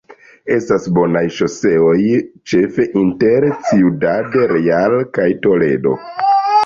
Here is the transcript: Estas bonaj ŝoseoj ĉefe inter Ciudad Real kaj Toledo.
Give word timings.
Estas 0.53 0.87
bonaj 0.97 1.21
ŝoseoj 1.35 1.99
ĉefe 2.53 2.87
inter 3.03 3.47
Ciudad 3.69 4.39
Real 4.57 4.97
kaj 5.19 5.29
Toledo. 5.45 5.95